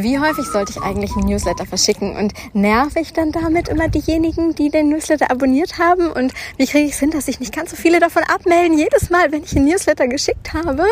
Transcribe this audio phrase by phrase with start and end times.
[0.00, 4.54] Wie häufig sollte ich eigentlich einen Newsletter verschicken und nerv ich dann damit immer diejenigen,
[4.54, 7.70] die den Newsletter abonniert haben und wie kriege ich es hin, dass sich nicht ganz
[7.70, 10.84] so viele davon abmelden, jedes Mal, wenn ich einen Newsletter geschickt habe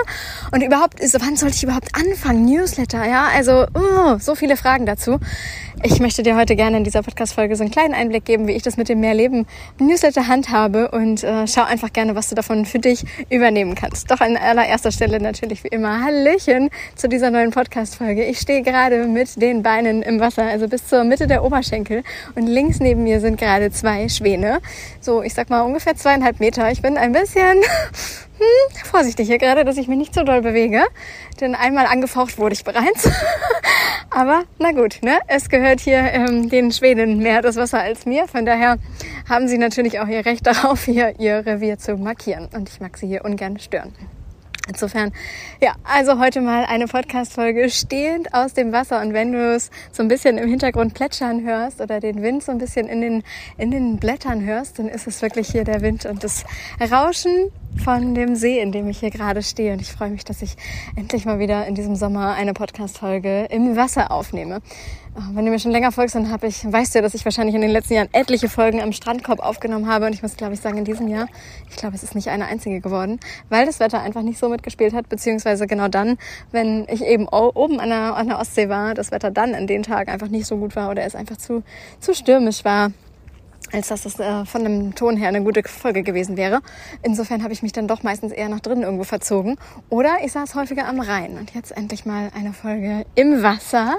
[0.51, 5.21] und überhaupt, wann sollte ich überhaupt anfangen, Newsletter, ja, also oh, so viele Fragen dazu.
[5.83, 8.63] Ich möchte dir heute gerne in dieser Podcast-Folge so einen kleinen Einblick geben, wie ich
[8.63, 9.47] das mit dem Mehrleben
[9.79, 14.11] Newsletter handhabe und äh, schau einfach gerne, was du davon für dich übernehmen kannst.
[14.11, 18.25] Doch an allererster Stelle natürlich wie immer Hallöchen zu dieser neuen Podcast-Folge.
[18.25, 22.03] Ich stehe gerade mit den Beinen im Wasser, also bis zur Mitte der Oberschenkel
[22.35, 24.61] und links neben mir sind gerade zwei Schwäne.
[25.01, 26.71] So, ich sag mal ungefähr zweieinhalb Meter.
[26.71, 27.57] Ich bin ein bisschen
[28.39, 30.85] hm, vorsichtig hier gerade, dass ich mich nicht so doll bewege,
[31.41, 33.09] denn einmal angefaucht wurde ich bereits.
[34.11, 35.19] Aber na gut, ne?
[35.27, 38.27] es gehört hier ähm, den Schweden mehr das Wasser als mir.
[38.29, 38.79] Von daher
[39.29, 42.49] haben sie natürlich auch ihr Recht darauf, hier ihr Revier zu markieren.
[42.55, 43.93] Und ich mag sie hier ungern stören.
[44.69, 45.13] Insofern,
[45.61, 49.01] ja, also heute mal eine Podcast-Folge stehend aus dem Wasser.
[49.01, 52.53] Und wenn du es so ein bisschen im Hintergrund plätschern hörst oder den Wind so
[52.53, 53.23] ein bisschen in den,
[53.59, 56.45] in den Blättern hörst, dann ist es wirklich hier der Wind und das
[56.81, 57.53] Rauschen
[57.85, 59.73] von dem See, in dem ich hier gerade stehe.
[59.73, 60.57] Und ich freue mich, dass ich
[60.97, 64.63] endlich mal wieder in diesem Sommer eine Podcast-Folge im Wasser aufnehme.
[65.17, 67.55] Äh, wenn du mir schon länger folgst, dann habe ich, weißt du dass ich wahrscheinlich
[67.55, 70.07] in den letzten Jahren etliche Folgen am Strandkorb aufgenommen habe.
[70.07, 71.29] Und ich muss, glaube ich, sagen, in diesem Jahr,
[71.71, 74.95] ich glaube, es ist nicht eine einzige geworden, weil das Wetter einfach nicht so mitgespielt
[74.95, 76.19] hat, beziehungsweise genau dann,
[76.53, 79.83] wenn ich eben oben an der, an der Ostsee war, das Wetter dann in den
[79.83, 81.63] Tagen einfach nicht so gut war oder es einfach zu,
[82.01, 82.91] zu stürmisch war
[83.73, 86.61] als dass das äh, von dem Ton her eine gute Folge gewesen wäre.
[87.03, 89.57] Insofern habe ich mich dann doch meistens eher nach drinnen irgendwo verzogen.
[89.89, 91.37] Oder ich saß häufiger am Rhein.
[91.39, 93.97] Und jetzt endlich mal eine Folge im Wasser,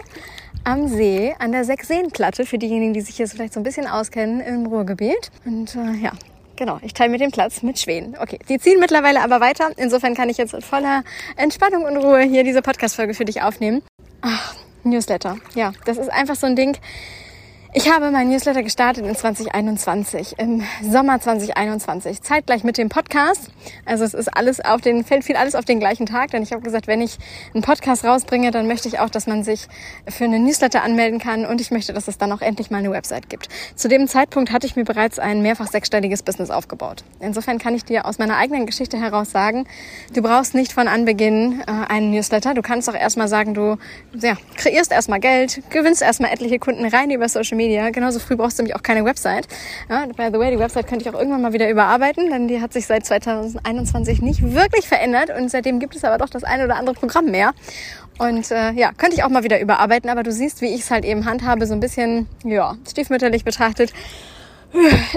[0.68, 4.42] am See, an der Sechseenplatte, für diejenigen, die sich hier vielleicht so ein bisschen auskennen
[4.42, 5.32] im Ruhrgebiet.
[5.46, 6.12] Und äh, ja,
[6.58, 8.16] Genau, ich teile mir den Platz mit Schweden.
[8.20, 9.70] Okay, die ziehen mittlerweile aber weiter.
[9.78, 11.04] Insofern kann ich jetzt in voller
[11.36, 13.84] Entspannung und Ruhe hier diese Podcast-Folge für dich aufnehmen.
[14.22, 15.38] Ach, Newsletter.
[15.54, 16.76] Ja, das ist einfach so ein Ding.
[17.74, 23.52] Ich habe mein Newsletter gestartet in 2021, im Sommer 2021, zeitgleich mit dem Podcast.
[23.86, 26.54] Also es ist alles auf den, fällt viel alles auf den gleichen Tag, denn ich
[26.54, 27.18] habe gesagt, wenn ich
[27.54, 29.68] einen Podcast rausbringe, dann möchte ich auch, dass man sich
[30.08, 32.90] für einen Newsletter anmelden kann und ich möchte, dass es dann auch endlich mal eine
[32.90, 33.50] Website gibt.
[33.76, 37.04] Zu dem Zeitpunkt hatte ich mir bereits ein mehrfach sechsstelliges Business aufgebaut.
[37.20, 39.68] Insofern kann ich dir aus meiner eigenen Geschichte heraus sagen,
[40.14, 42.54] du brauchst nicht von Anbeginn äh, einen Newsletter.
[42.54, 43.78] Du kannst auch erstmal sagen, du
[44.14, 47.90] ja, kreierst erstmal Geld, gewinnst erstmal etliche Kunden rein über Social Media Media.
[47.90, 49.48] Genauso früh brauchst du nämlich auch keine Website.
[49.90, 52.62] Ja, by the way, die Website könnte ich auch irgendwann mal wieder überarbeiten, denn die
[52.62, 56.64] hat sich seit 2021 nicht wirklich verändert und seitdem gibt es aber doch das eine
[56.64, 57.52] oder andere Programm mehr.
[58.18, 60.92] Und äh, ja, könnte ich auch mal wieder überarbeiten, aber du siehst, wie ich es
[60.92, 63.94] halt eben handhabe, so ein bisschen, ja, stiefmütterlich betrachtet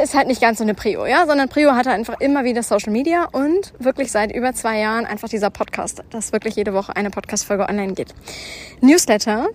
[0.00, 2.92] ist halt nicht ganz so eine Prio, ja, sondern Prio hatte einfach immer wieder Social
[2.92, 7.10] Media und wirklich seit über zwei Jahren einfach dieser Podcast, dass wirklich jede Woche eine
[7.10, 8.14] Podcast-Folge online geht.
[8.80, 9.48] Newsletter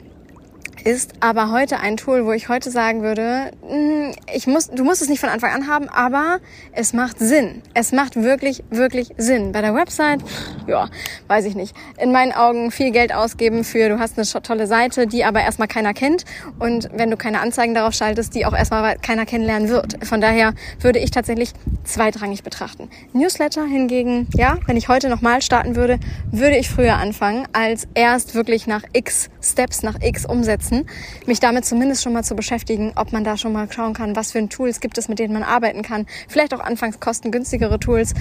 [0.84, 5.02] ist aber heute ein Tool, wo ich heute sagen würde, hm, ich muss, du musst
[5.02, 6.40] es nicht von Anfang an haben, aber
[6.74, 7.62] es macht Sinn.
[7.74, 9.52] Es macht wirklich, wirklich Sinn.
[9.52, 10.22] Bei der Website,
[10.68, 10.90] ja,
[11.28, 11.75] weiß ich nicht.
[11.97, 15.68] In meinen Augen viel Geld ausgeben für, du hast eine tolle Seite, die aber erstmal
[15.68, 16.25] keiner kennt.
[16.59, 20.06] Und wenn du keine Anzeigen darauf schaltest, die auch erstmal keiner kennenlernen wird.
[20.06, 21.53] Von daher würde ich tatsächlich
[21.84, 22.90] zweitrangig betrachten.
[23.13, 26.00] Newsletter hingegen, ja, wenn ich heute nochmal starten würde,
[26.31, 30.86] würde ich früher anfangen, als erst wirklich nach x Steps, nach x Umsätzen setzen,
[31.26, 34.31] mich damit zumindest schon mal zu beschäftigen, ob man da schon mal schauen kann, was
[34.31, 36.06] für Tools gibt es, mit denen man arbeiten kann.
[36.28, 38.13] Vielleicht auch anfangs kostengünstigere Tools.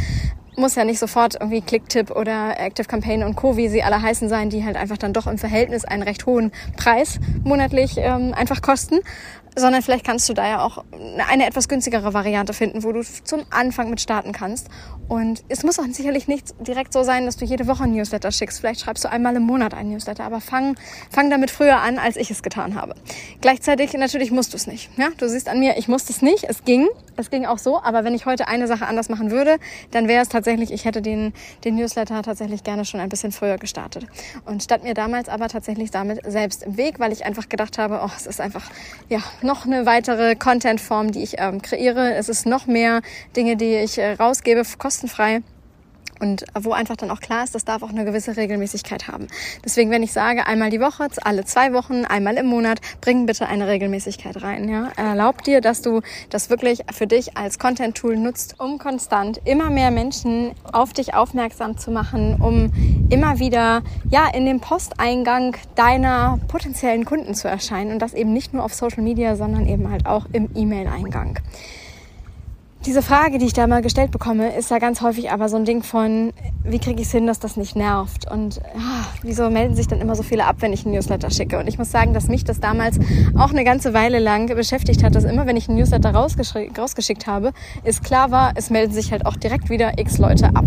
[0.56, 4.29] Muss ja nicht sofort irgendwie Clicktip oder Active Campaign und Co., wie sie alle heißen
[4.29, 8.62] sein, die halt einfach dann doch im Verhältnis einen recht hohen Preis monatlich ähm, einfach
[8.62, 9.01] kosten
[9.56, 10.85] sondern vielleicht kannst du da ja auch
[11.31, 14.69] eine etwas günstigere Variante finden, wo du zum Anfang mit starten kannst.
[15.09, 18.33] Und es muss auch sicherlich nicht direkt so sein, dass du jede Woche ein Newsletter
[18.33, 18.61] schickst.
[18.61, 20.77] Vielleicht schreibst du einmal im Monat ein Newsletter, aber fang,
[21.11, 22.95] fang damit früher an, als ich es getan habe.
[23.41, 24.91] Gleichzeitig natürlich musst du es nicht.
[24.97, 26.45] Ja, du siehst an mir, ich musste es nicht.
[26.45, 27.81] Es ging, es ging auch so.
[27.81, 29.59] Aber wenn ich heute eine Sache anders machen würde,
[29.93, 31.32] dann wäre es tatsächlich, ich hätte den,
[31.64, 34.06] den Newsletter tatsächlich gerne schon ein bisschen früher gestartet.
[34.44, 38.00] Und statt mir damals aber tatsächlich damit selbst im Weg, weil ich einfach gedacht habe,
[38.05, 38.70] oh, es ist einfach,
[39.08, 42.14] ja, noch eine weitere Contentform, die ich ähm, kreiere.
[42.14, 43.02] Es ist noch mehr
[43.37, 45.43] Dinge, die ich äh, rausgebe, kostenfrei.
[46.21, 49.27] Und wo einfach dann auch klar ist, das darf auch eine gewisse Regelmäßigkeit haben.
[49.65, 53.47] Deswegen, wenn ich sage, einmal die Woche, alle zwei Wochen, einmal im Monat, bring bitte
[53.47, 54.69] eine Regelmäßigkeit rein.
[54.69, 54.91] Ja?
[54.97, 56.01] Erlaub dir, dass du
[56.31, 61.77] das wirklich für dich als Content-Tool nutzt, um konstant immer mehr Menschen auf dich aufmerksam
[61.77, 62.73] zu machen, um
[63.11, 68.53] immer wieder ja in dem Posteingang deiner potenziellen Kunden zu erscheinen und das eben nicht
[68.53, 71.39] nur auf Social Media, sondern eben halt auch im E-Mail-Eingang.
[72.87, 75.65] Diese Frage, die ich da mal gestellt bekomme, ist ja ganz häufig aber so ein
[75.65, 76.35] Ding von,
[76.65, 78.31] wie kriege ich es hin, dass das nicht nervt?
[78.31, 81.59] Und ja, wieso melden sich dann immer so viele ab, wenn ich einen Newsletter schicke?
[81.59, 82.99] Und ich muss sagen, dass mich das damals
[83.37, 87.53] auch eine ganze Weile lang beschäftigt hat, dass immer, wenn ich einen Newsletter rausgeschickt habe,
[87.85, 90.65] ist klar war, es melden sich halt auch direkt wieder x Leute ab.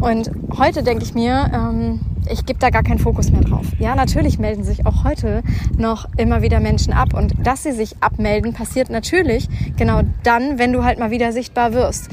[0.00, 2.00] Und heute denke ich mir, ähm,
[2.30, 3.66] ich gebe da gar keinen Fokus mehr drauf.
[3.78, 5.42] Ja, natürlich melden sich auch heute
[5.76, 10.72] noch immer wieder Menschen ab und dass sie sich abmelden, passiert natürlich genau dann, wenn
[10.72, 12.08] du halt mal wieder sichtbar wirst.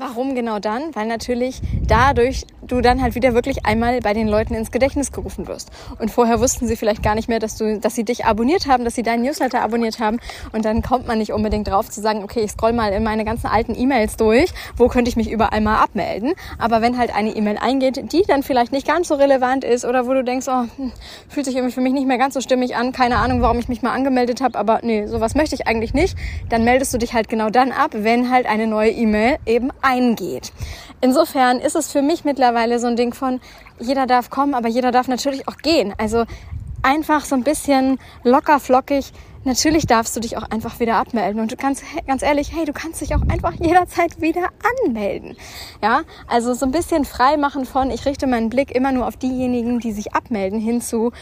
[0.00, 0.94] Warum genau dann?
[0.94, 5.46] Weil natürlich dadurch du dann halt wieder wirklich einmal bei den Leuten ins Gedächtnis gerufen
[5.46, 5.70] wirst.
[5.98, 8.84] Und vorher wussten sie vielleicht gar nicht mehr, dass du, dass sie dich abonniert haben,
[8.84, 10.18] dass sie deinen Newsletter abonniert haben.
[10.52, 13.24] Und dann kommt man nicht unbedingt drauf zu sagen, okay, ich scroll mal in meine
[13.24, 16.32] ganzen alten E-Mails durch, wo könnte ich mich überall mal abmelden.
[16.58, 20.06] Aber wenn halt eine E-Mail eingeht, die dann vielleicht nicht ganz so relevant ist oder
[20.06, 20.92] wo du denkst, oh, hm,
[21.28, 23.68] fühlt sich irgendwie für mich nicht mehr ganz so stimmig an, keine Ahnung, warum ich
[23.68, 26.16] mich mal angemeldet habe, aber nee, sowas möchte ich eigentlich nicht,
[26.48, 30.52] dann meldest du dich halt genau dann ab, wenn halt eine neue E-Mail eben eingeht.
[31.00, 33.40] Insofern ist es für mich mittlerweile so ein Ding von,
[33.78, 35.94] jeder darf kommen, aber jeder darf natürlich auch gehen.
[35.98, 36.24] Also
[36.82, 39.12] einfach so ein bisschen locker flockig.
[39.44, 41.40] Natürlich darfst du dich auch einfach wieder abmelden.
[41.40, 44.50] Und du kannst, ganz ehrlich, hey, du kannst dich auch einfach jederzeit wieder
[44.84, 45.36] anmelden.
[45.82, 49.16] Ja, also so ein bisschen frei machen von, ich richte meinen Blick immer nur auf
[49.16, 51.12] diejenigen, die sich abmelden, hinzu,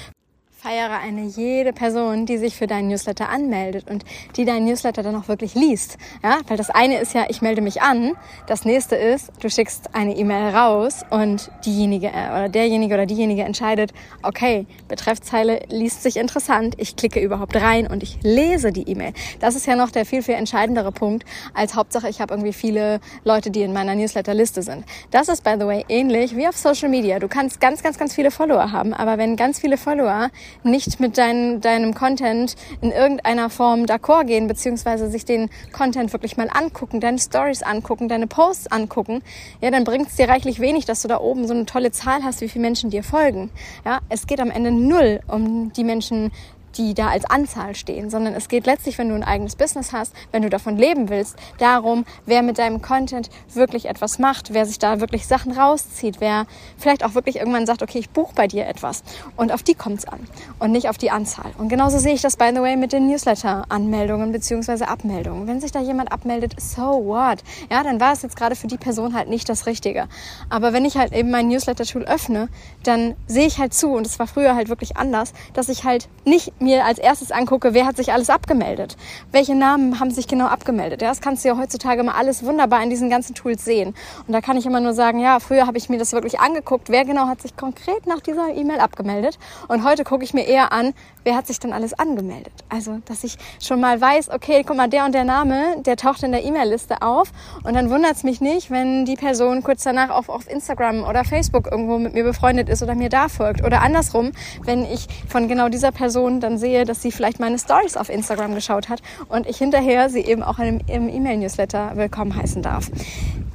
[0.60, 4.04] Feiere eine jede Person, die sich für deinen Newsletter anmeldet und
[4.36, 5.98] die deinen Newsletter dann auch wirklich liest.
[6.24, 8.14] Ja, weil das eine ist ja, ich melde mich an.
[8.48, 13.44] Das nächste ist, du schickst eine E-Mail raus und diejenige äh, oder derjenige oder diejenige
[13.44, 13.92] entscheidet,
[14.24, 16.74] okay, Betreffzeile liest sich interessant.
[16.78, 19.12] Ich klicke überhaupt rein und ich lese die E-Mail.
[19.38, 22.98] Das ist ja noch der viel, viel entscheidendere Punkt als Hauptsache, ich habe irgendwie viele
[23.22, 24.84] Leute, die in meiner Newsletterliste sind.
[25.12, 27.20] Das ist, by the way, ähnlich wie auf Social Media.
[27.20, 30.30] Du kannst ganz, ganz, ganz viele Follower haben, aber wenn ganz viele Follower
[30.62, 36.36] nicht mit dein, deinem Content in irgendeiner Form d'accord gehen, beziehungsweise sich den Content wirklich
[36.36, 39.22] mal angucken, deine Stories angucken, deine Posts angucken,
[39.60, 42.22] ja, dann bringt es dir reichlich wenig, dass du da oben so eine tolle Zahl
[42.22, 43.50] hast, wie viele Menschen dir folgen.
[43.84, 46.30] Ja, es geht am Ende null um die Menschen,
[46.76, 50.12] die da als Anzahl stehen, sondern es geht letztlich, wenn du ein eigenes Business hast,
[50.32, 54.78] wenn du davon leben willst, darum, wer mit deinem Content wirklich etwas macht, wer sich
[54.78, 58.66] da wirklich Sachen rauszieht, wer vielleicht auch wirklich irgendwann sagt, okay, ich buche bei dir
[58.66, 59.02] etwas.
[59.36, 60.20] Und auf die kommt es an
[60.58, 61.50] und nicht auf die Anzahl.
[61.58, 64.84] Und genauso sehe ich das, by the way, mit den Newsletter-Anmeldungen bzw.
[64.84, 65.46] Abmeldungen.
[65.46, 67.42] Wenn sich da jemand abmeldet, so what?
[67.70, 70.08] Ja, dann war es jetzt gerade für die Person halt nicht das Richtige.
[70.48, 72.48] Aber wenn ich halt eben mein Newsletter-Tool öffne,
[72.82, 76.08] dann sehe ich halt zu, und es war früher halt wirklich anders, dass ich halt
[76.24, 78.96] nicht mir als erstes angucke, wer hat sich alles abgemeldet?
[79.32, 81.02] Welche Namen haben sich genau abgemeldet?
[81.02, 83.94] Das kannst du ja heutzutage mal alles wunderbar in diesen ganzen Tools sehen.
[84.26, 86.90] Und da kann ich immer nur sagen, ja, früher habe ich mir das wirklich angeguckt,
[86.90, 89.38] wer genau hat sich konkret nach dieser E-Mail abgemeldet.
[89.68, 90.94] Und heute gucke ich mir eher an,
[91.28, 92.54] wer hat sich dann alles angemeldet.
[92.70, 96.22] Also, dass ich schon mal weiß, okay, guck mal, der und der Name, der taucht
[96.22, 97.32] in der E-Mail-Liste auf.
[97.64, 101.24] Und dann wundert es mich nicht, wenn die Person kurz danach auf, auf Instagram oder
[101.24, 103.62] Facebook irgendwo mit mir befreundet ist oder mir da folgt.
[103.62, 104.32] Oder andersrum,
[104.64, 108.54] wenn ich von genau dieser Person dann sehe, dass sie vielleicht meine Stories auf Instagram
[108.54, 112.90] geschaut hat und ich hinterher sie eben auch im E-Mail-Newsletter willkommen heißen darf.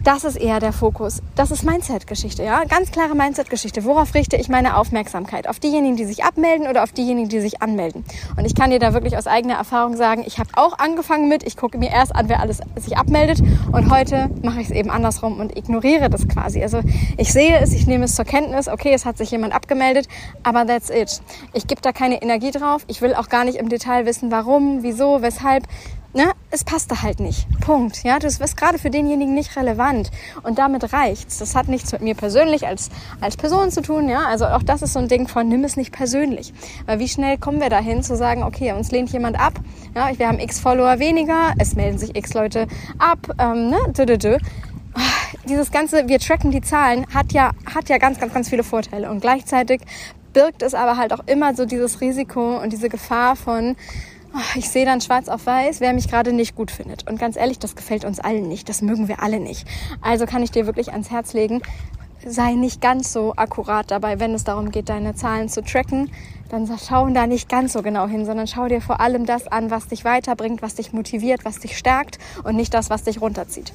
[0.03, 1.21] Das ist eher der Fokus.
[1.37, 2.65] Das ist Mindset-Geschichte, ja?
[2.65, 3.85] Ganz klare Mindset-Geschichte.
[3.85, 5.47] Worauf richte ich meine Aufmerksamkeit?
[5.47, 8.03] Auf diejenigen, die sich abmelden oder auf diejenigen, die sich anmelden?
[8.37, 11.43] Und ich kann dir da wirklich aus eigener Erfahrung sagen, ich habe auch angefangen mit,
[11.43, 13.41] ich gucke mir erst an, wer alles sich abmeldet
[13.71, 16.61] und heute mache ich es eben andersrum und ignoriere das quasi.
[16.61, 16.81] Also
[17.17, 20.07] ich sehe es, ich nehme es zur Kenntnis, okay, es hat sich jemand abgemeldet,
[20.43, 21.21] aber that's it.
[21.53, 22.83] Ich gebe da keine Energie drauf.
[22.87, 25.63] Ich will auch gar nicht im Detail wissen, warum, wieso, weshalb
[26.13, 27.47] ne, es passte halt nicht.
[27.59, 28.03] Punkt.
[28.03, 30.11] Ja, das ist gerade für denjenigen nicht relevant.
[30.43, 31.39] Und damit reicht's.
[31.39, 32.89] Das hat nichts mit mir persönlich als,
[33.21, 34.07] als Person zu tun.
[34.07, 36.53] Ja, also auch das ist so ein Ding von nimm es nicht persönlich.
[36.85, 39.53] Weil wie schnell kommen wir dahin zu sagen, okay, uns lehnt jemand ab.
[39.95, 41.53] Ja, wir haben x Follower weniger.
[41.57, 42.67] Es melden sich x Leute
[42.99, 43.19] ab.
[43.39, 44.37] Ähm, ne, dö, dö, dö.
[45.49, 49.09] Dieses ganze, wir tracken die Zahlen, hat ja, hat ja ganz, ganz, ganz viele Vorteile.
[49.09, 49.81] Und gleichzeitig
[50.33, 53.75] birgt es aber halt auch immer so dieses Risiko und diese Gefahr von,
[54.55, 57.07] ich sehe dann schwarz auf weiß, wer mich gerade nicht gut findet.
[57.07, 58.67] Und ganz ehrlich, das gefällt uns allen nicht.
[58.67, 59.67] Das mögen wir alle nicht.
[60.01, 61.61] Also kann ich dir wirklich ans Herz legen,
[62.25, 66.11] sei nicht ganz so akkurat dabei, wenn es darum geht, deine Zahlen zu tracken.
[66.49, 69.71] Dann schau da nicht ganz so genau hin, sondern schau dir vor allem das an,
[69.71, 73.73] was dich weiterbringt, was dich motiviert, was dich stärkt und nicht das, was dich runterzieht.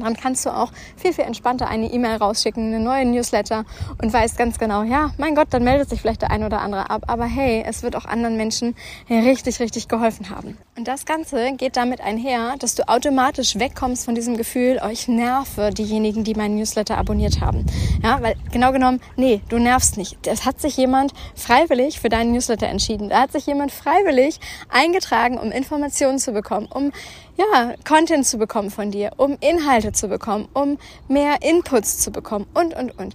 [0.00, 3.64] Dann kannst du auch viel, viel entspannter eine E-Mail rausschicken, eine neue Newsletter
[4.00, 6.90] und weißt ganz genau, ja, mein Gott, dann meldet sich vielleicht der ein oder andere
[6.90, 7.04] ab.
[7.06, 8.74] Aber hey, es wird auch anderen Menschen
[9.08, 10.56] richtig, richtig geholfen haben.
[10.76, 15.70] Und das Ganze geht damit einher, dass du automatisch wegkommst von diesem Gefühl, oh, nerve
[15.70, 17.64] diejenigen, die meinen Newsletter abonniert haben.
[18.02, 20.26] Ja, weil genau genommen, nee, du nervst nicht.
[20.26, 23.08] Es hat sich jemand freiwillig für deinen Newsletter entschieden.
[23.08, 26.92] Da hat sich jemand freiwillig eingetragen, um Informationen zu bekommen, um
[27.36, 32.46] ja, Content zu bekommen von dir, um Inhalte zu bekommen, um mehr Inputs zu bekommen
[32.54, 33.14] und, und, und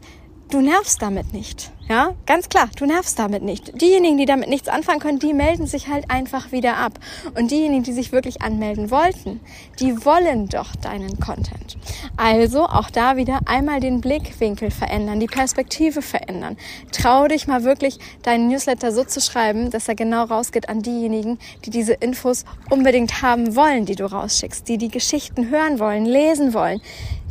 [0.50, 1.72] du nervst damit nicht.
[1.89, 3.82] Ja, ganz klar, du nervst damit nicht.
[3.82, 7.00] Diejenigen, die damit nichts anfangen können, die melden sich halt einfach wieder ab.
[7.36, 9.39] Und diejenigen, die sich wirklich anmelden wollten,
[9.79, 11.77] die wollen doch deinen Content.
[12.15, 16.58] Also auch da wieder einmal den Blickwinkel verändern, die Perspektive verändern.
[16.91, 21.39] Trau dich mal wirklich, deinen Newsletter so zu schreiben, dass er genau rausgeht an diejenigen,
[21.65, 26.53] die diese Infos unbedingt haben wollen, die du rausschickst, die die Geschichten hören wollen, lesen
[26.53, 26.82] wollen,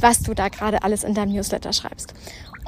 [0.00, 2.14] was du da gerade alles in deinem Newsletter schreibst.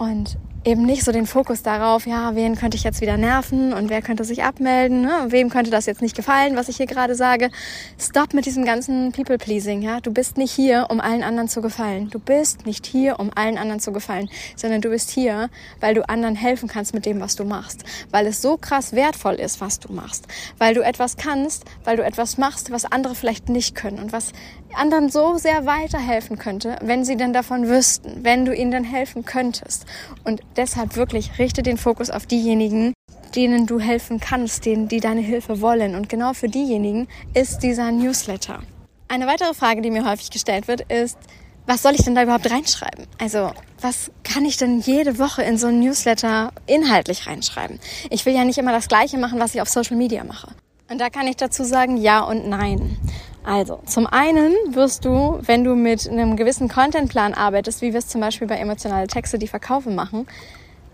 [0.01, 3.91] Und eben nicht so den Fokus darauf, ja, wen könnte ich jetzt wieder nerven und
[3.91, 5.27] wer könnte sich abmelden, ne?
[5.29, 7.51] wem könnte das jetzt nicht gefallen, was ich hier gerade sage.
[7.99, 10.01] Stop mit diesem ganzen People-Pleasing, ja.
[10.01, 12.09] Du bist nicht hier, um allen anderen zu gefallen.
[12.09, 16.09] Du bist nicht hier, um allen anderen zu gefallen, sondern du bist hier, weil du
[16.09, 17.85] anderen helfen kannst mit dem, was du machst.
[18.11, 20.29] Weil es so krass wertvoll ist, was du machst.
[20.57, 24.33] Weil du etwas kannst, weil du etwas machst, was andere vielleicht nicht können und was
[24.77, 29.25] anderen so sehr weiterhelfen könnte, wenn sie denn davon wüssten, wenn du ihnen dann helfen
[29.25, 29.87] könntest.
[30.25, 32.93] Und deshalb wirklich richte den Fokus auf diejenigen,
[33.35, 35.95] denen du helfen kannst, denen, die deine Hilfe wollen.
[35.95, 38.61] Und genau für diejenigen ist dieser Newsletter.
[39.09, 41.19] Eine weitere Frage, die mir häufig gestellt wird, ist,
[41.67, 43.07] was soll ich denn da überhaupt reinschreiben?
[43.19, 47.79] Also, was kann ich denn jede Woche in so ein Newsletter inhaltlich reinschreiben?
[48.11, 50.49] Ich will ja nicht immer das Gleiche machen, was ich auf Social Media mache.
[50.91, 52.97] Und da kann ich dazu sagen, ja und nein.
[53.43, 58.09] Also, zum einen wirst du, wenn du mit einem gewissen Contentplan arbeitest, wie wir es
[58.09, 60.27] zum Beispiel bei emotionale Texte, die Verkaufe machen,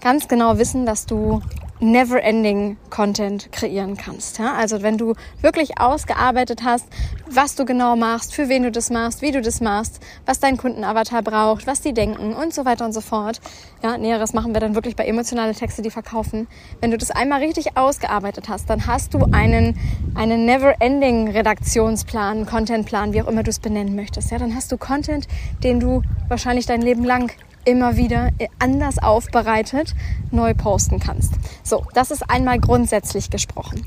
[0.07, 1.43] ganz genau wissen, dass du
[1.81, 4.39] never-ending Content kreieren kannst.
[4.39, 4.55] Ja?
[4.55, 6.87] Also wenn du wirklich ausgearbeitet hast,
[7.29, 10.59] was du genau machst, für wen du das machst, wie du das machst, was dein
[10.59, 13.41] Kundenavatar braucht, was die denken und so weiter und so fort.
[13.83, 16.47] Ja, näheres machen wir dann wirklich bei emotionale Texte, die verkaufen.
[16.81, 19.77] Wenn du das einmal richtig ausgearbeitet hast, dann hast du einen,
[20.15, 24.31] einen never-ending Redaktionsplan, Contentplan, wie auch immer du es benennen möchtest.
[24.31, 25.27] Ja, dann hast du Content,
[25.65, 27.33] den du wahrscheinlich dein Leben lang
[27.67, 29.95] immer wieder anders aufbereitet
[30.31, 31.35] neu posten kannst.
[31.63, 33.85] So, das ist einmal grundsätzlich gesprochen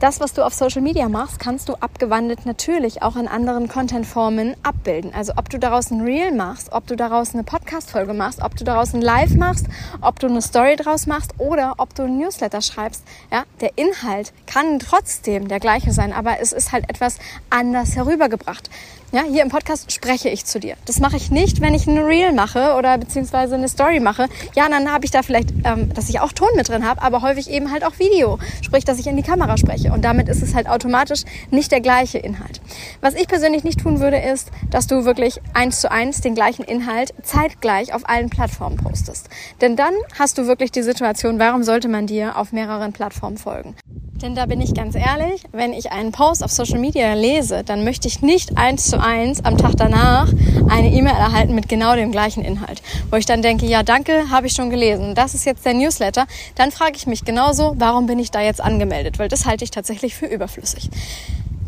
[0.00, 4.56] das, was du auf Social Media machst, kannst du abgewandelt natürlich auch in anderen Content-Formen
[4.62, 5.12] abbilden.
[5.14, 8.64] Also ob du daraus ein Reel machst, ob du daraus eine Podcast-Folge machst, ob du
[8.64, 9.66] daraus ein Live machst,
[10.00, 13.04] ob du eine Story draus machst oder ob du ein Newsletter schreibst.
[13.30, 17.18] Ja, der Inhalt kann trotzdem der gleiche sein, aber es ist halt etwas
[17.50, 18.70] anders herübergebracht.
[19.12, 20.76] Ja, hier im Podcast spreche ich zu dir.
[20.86, 24.28] Das mache ich nicht, wenn ich ein Reel mache oder beziehungsweise eine Story mache.
[24.54, 27.20] Ja, dann habe ich da vielleicht, ähm, dass ich auch Ton mit drin habe, aber
[27.20, 28.38] häufig eben halt auch Video.
[28.62, 29.92] Sprich, dass ich in die Kamera spreche.
[29.92, 32.60] Und damit ist es halt automatisch nicht der gleiche Inhalt.
[33.00, 36.62] Was ich persönlich nicht tun würde, ist, dass du wirklich eins zu eins den gleichen
[36.62, 39.28] Inhalt zeitgleich auf allen Plattformen postest.
[39.60, 43.74] Denn dann hast du wirklich die Situation, warum sollte man dir auf mehreren Plattformen folgen?
[44.22, 47.84] Denn da bin ich ganz ehrlich, wenn ich einen Post auf Social Media lese, dann
[47.84, 50.30] möchte ich nicht eins zu eins am Tag danach
[50.68, 52.82] eine E-Mail erhalten mit genau dem gleichen Inhalt.
[53.10, 55.14] Wo ich dann denke, ja danke, habe ich schon gelesen.
[55.14, 56.26] Das ist jetzt der Newsletter.
[56.54, 59.18] Dann frage ich mich genauso, warum bin ich da jetzt angemeldet?
[59.18, 60.90] Weil das halte ich tatsächlich für überflüssig.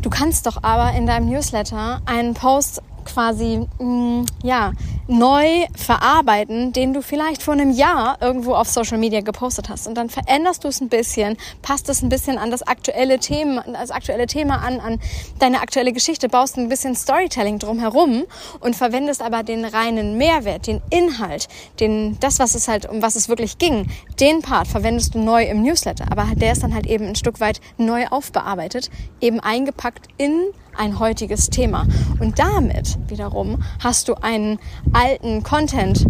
[0.03, 4.71] Du kannst doch aber in deinem Newsletter einen Post quasi mh, mm, ja
[5.07, 9.87] neu verarbeiten, den du vielleicht vor einem Jahr irgendwo auf Social Media gepostet hast.
[9.87, 13.63] Und dann veränderst du es ein bisschen, passt es ein bisschen an das aktuelle Thema,
[13.71, 14.99] das aktuelle Thema an, an
[15.39, 18.23] deine aktuelle Geschichte, baust ein bisschen Storytelling drumherum
[18.61, 21.47] und verwendest aber den reinen Mehrwert, den Inhalt,
[21.79, 23.87] den das was es halt um was es wirklich ging,
[24.19, 27.39] den Part verwendest du neu im Newsletter, aber der ist dann halt eben ein Stück
[27.39, 30.45] weit neu aufbearbeitet, eben eingepackt in
[30.77, 31.87] ein heutiges Thema.
[32.19, 34.59] Und damit wiederum hast du einen
[34.93, 36.05] alten Content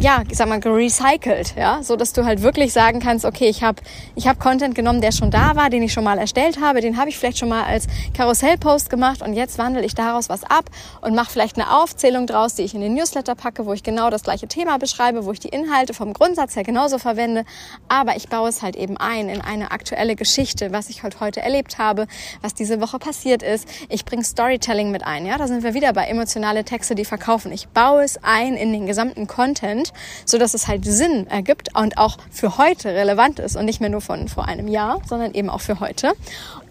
[0.00, 3.62] ja, ich sag mal, gerecycelt, ja, so dass du halt wirklich sagen kannst, okay, ich
[3.62, 3.82] habe
[4.14, 6.96] ich hab Content genommen, der schon da war, den ich schon mal erstellt habe, den
[6.96, 10.70] habe ich vielleicht schon mal als Karussellpost gemacht und jetzt wandle ich daraus was ab
[11.02, 14.08] und mache vielleicht eine Aufzählung draus, die ich in den Newsletter packe, wo ich genau
[14.08, 17.44] das gleiche Thema beschreibe, wo ich die Inhalte vom Grundsatz her genauso verwende,
[17.88, 21.42] aber ich baue es halt eben ein in eine aktuelle Geschichte, was ich halt heute
[21.42, 22.06] erlebt habe,
[22.40, 23.68] was diese Woche passiert ist.
[23.90, 27.52] Ich bringe Storytelling mit ein, ja, da sind wir wieder bei emotionale Texte, die verkaufen.
[27.52, 29.92] Ich baue es ein in den gesamten Content
[30.24, 33.90] so dass es halt Sinn ergibt und auch für heute relevant ist und nicht mehr
[33.90, 36.12] nur von vor einem Jahr, sondern eben auch für heute.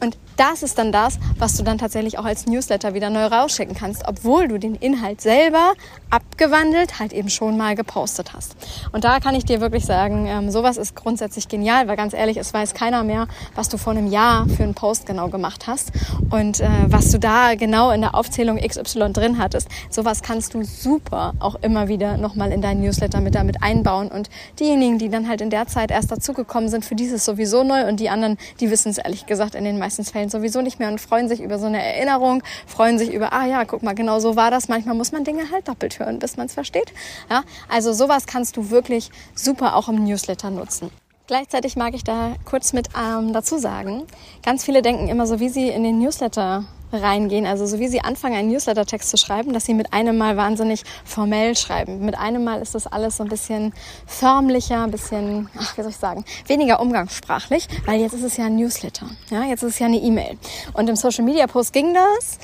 [0.01, 3.75] Und das ist dann das, was du dann tatsächlich auch als Newsletter wieder neu rausschicken
[3.75, 5.73] kannst, obwohl du den Inhalt selber
[6.09, 8.55] abgewandelt halt eben schon mal gepostet hast.
[8.93, 12.38] Und da kann ich dir wirklich sagen, ähm, sowas ist grundsätzlich genial, weil ganz ehrlich,
[12.38, 15.91] es weiß keiner mehr, was du vor einem Jahr für einen Post genau gemacht hast
[16.29, 16.69] und äh,
[17.13, 19.68] du da genau in der Aufzählung XY drin hattest.
[19.89, 24.30] Sowas kannst du super auch immer wieder nochmal in deinen Newsletter mit damit einbauen und
[24.60, 28.00] diejenigen, die dann halt in der Zeit erst dazugekommen sind, für dieses sowieso neu und
[28.00, 31.00] die anderen, die wissen es ehrlich gesagt in den meisten Fällen sowieso nicht mehr und
[31.00, 34.36] freuen sich über so eine Erinnerung, freuen sich über, ah ja, guck mal, genau so
[34.36, 34.68] war das.
[34.68, 36.94] Manchmal muss man Dinge halt doppelt hören, bis man es versteht.
[37.30, 40.92] Ja, also sowas kannst du wirklich super auch im Newsletter nutzen.
[41.29, 44.07] Gleichzeitig mag ich da kurz mit ähm, dazu sagen,
[44.43, 48.01] ganz viele denken immer so, wie sie in den Newsletter reingehen, also so wie sie
[48.01, 52.03] anfangen, einen Newsletter-Text zu schreiben, dass sie mit einem Mal wahnsinnig formell schreiben.
[52.03, 53.74] Mit einem Mal ist das alles so ein bisschen
[54.07, 58.45] förmlicher, ein bisschen, ach, wie soll ich sagen, weniger umgangssprachlich, weil jetzt ist es ja
[58.45, 60.36] ein Newsletter, ja, jetzt ist es ja eine E-Mail.
[60.74, 62.39] Und im Social-Media-Post ging das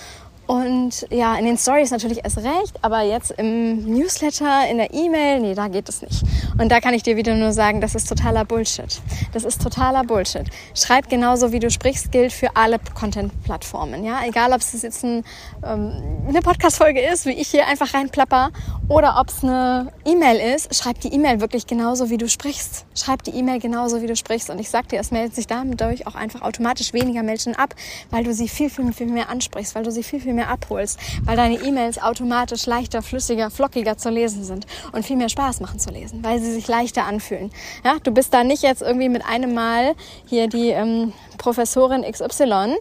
[0.48, 5.40] und ja, in den Stories natürlich erst recht, aber jetzt im Newsletter, in der E-Mail,
[5.40, 6.24] nee, da geht es nicht.
[6.60, 9.02] Und da kann ich dir wieder nur sagen, das ist totaler Bullshit.
[9.34, 10.46] Das ist totaler Bullshit.
[10.75, 14.04] Schreib genauso, wie du sprichst, gilt für alle Content-Plattformen.
[14.04, 15.24] Ja, egal, ob es jetzt ein,
[15.66, 18.52] ähm, eine Podcast-Folge ist, wie ich hier einfach reinplapper,
[18.88, 22.86] oder ob es eine E-Mail ist, schreib die E-Mail wirklich genauso, wie du sprichst.
[22.94, 24.51] Schreib die E-Mail genauso, wie du sprichst.
[24.51, 27.74] Und ich sag dir, es meldet sich dadurch auch einfach automatisch weniger Menschen ab,
[28.12, 31.00] weil du sie viel, viel, viel mehr ansprichst, weil du sie viel, viel mehr abholst,
[31.24, 35.80] weil deine E-Mails automatisch leichter, flüssiger, flockiger zu lesen sind und viel mehr Spaß machen
[35.80, 37.51] zu lesen, weil sie sich leichter anfühlen.
[37.84, 39.96] Ja, du bist da nicht jetzt irgendwie mit einem Mal
[40.27, 42.75] hier die ähm, Professorin XY,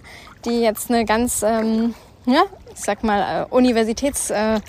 [0.45, 1.95] die jetzt eine ganz, ähm,
[2.27, 2.43] ja,
[2.75, 4.29] ich sag mal, äh, Universitäts...
[4.29, 4.61] Äh,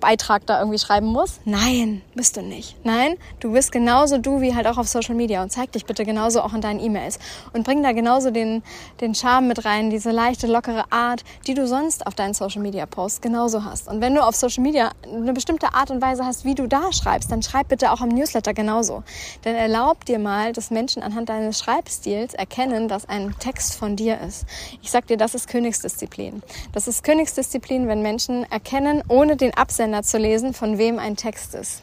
[0.00, 1.40] Beitrag da irgendwie schreiben muss.
[1.44, 2.76] Nein, bist du nicht.
[2.84, 6.04] Nein, du bist genauso du wie halt auch auf Social Media und zeig dich bitte
[6.04, 7.18] genauso auch in deinen E-Mails
[7.52, 8.62] und bring da genauso den,
[9.00, 12.86] den Charme mit rein, diese leichte, lockere Art, die du sonst auf deinen Social Media
[12.86, 13.88] Posts genauso hast.
[13.88, 16.92] Und wenn du auf Social Media eine bestimmte Art und Weise hast, wie du da
[16.92, 19.04] schreibst, dann schreib bitte auch am Newsletter genauso.
[19.44, 24.20] Denn erlaub dir mal, dass Menschen anhand deines Schreibstils erkennen, dass ein Text von dir
[24.20, 24.46] ist.
[24.82, 26.42] Ich sag dir, das ist Königsdisziplin.
[26.72, 31.16] Das ist Königsdisziplin, wenn Menschen erkennen, ohne den Absatz Absender zu lesen, von wem ein
[31.16, 31.82] Text ist.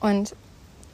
[0.00, 0.34] Und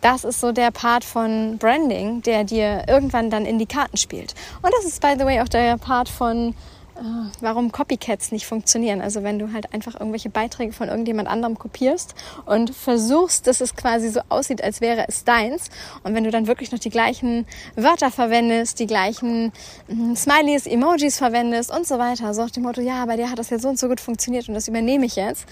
[0.03, 4.37] das ist so der Part von Branding, der dir irgendwann dann in die Karten spielt.
[4.63, 6.55] Und das ist, by the way, auch der Part von
[6.95, 7.01] äh,
[7.41, 9.01] warum Copycats nicht funktionieren.
[9.01, 12.15] Also wenn du halt einfach irgendwelche Beiträge von irgendjemand anderem kopierst
[12.47, 15.71] und versuchst, dass es quasi so aussieht, als wäre es deins.
[16.05, 19.53] Und wenn du dann wirklich noch die gleichen Wörter verwendest, die gleichen
[19.89, 23.41] hm, Smileys, Emojis verwendest und so weiter, so nach dem Motto, ja, bei dir hat
[23.41, 25.45] das ja so und so gut funktioniert und das übernehme ich jetzt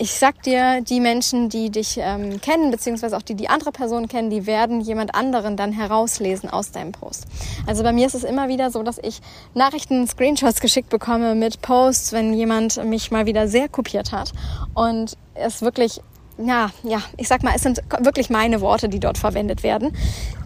[0.00, 4.06] ich sag dir, die Menschen, die dich ähm, kennen, beziehungsweise auch die die andere Person
[4.06, 7.26] kennen, die werden jemand anderen dann herauslesen aus deinem Post.
[7.66, 9.20] Also bei mir ist es immer wieder so, dass ich
[9.54, 14.32] Nachrichten, Screenshots geschickt bekomme mit Posts, wenn jemand mich mal wieder sehr kopiert hat
[14.74, 16.00] und es wirklich
[16.40, 19.96] ja, ja, ich sag mal, es sind wirklich meine Worte, die dort verwendet werden.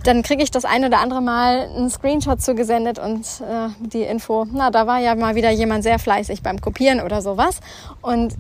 [0.05, 4.47] Dann kriege ich das ein oder andere Mal einen Screenshot zugesendet und äh, die Info,
[4.51, 7.61] na, da war ja mal wieder jemand sehr fleißig beim Kopieren oder sowas.
[8.01, 8.35] Und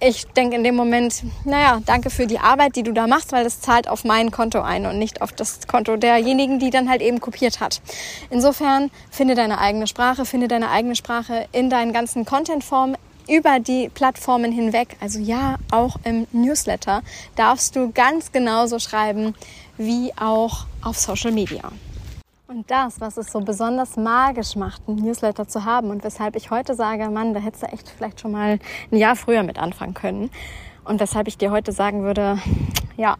[0.00, 3.44] ich denke in dem Moment, naja, danke für die Arbeit, die du da machst, weil
[3.44, 7.02] das zahlt auf mein Konto ein und nicht auf das Konto derjenigen, die dann halt
[7.02, 7.80] eben kopiert hat.
[8.30, 12.96] Insofern finde deine eigene Sprache, finde deine eigene Sprache in deinen ganzen Contentformen
[13.28, 14.96] über die Plattformen hinweg.
[15.00, 17.02] Also ja, auch im Newsletter
[17.36, 19.34] darfst du ganz genauso schreiben
[19.76, 21.72] wie auch auf Social Media.
[22.50, 26.50] Und das, was es so besonders magisch macht, einen Newsletter zu haben und weshalb ich
[26.50, 28.58] heute sage, Mann, da hättest du echt vielleicht schon mal
[28.90, 30.30] ein Jahr früher mit anfangen können.
[30.82, 32.38] Und weshalb ich dir heute sagen würde,
[32.96, 33.18] ja,